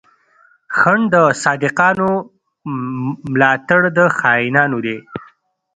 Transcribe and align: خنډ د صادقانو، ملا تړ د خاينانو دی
خنډ 0.77 1.03
د 1.13 1.15
صادقانو، 1.43 2.09
ملا 3.31 3.51
تړ 3.67 3.81
د 3.97 3.99
خاينانو 4.17 4.77
دی 4.85 4.97